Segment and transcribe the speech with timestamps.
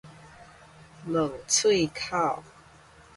[1.05, 2.41] 門喙口